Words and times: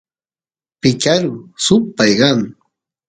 picaru 0.81 1.33
supay 1.65 2.11
kan 2.19 2.39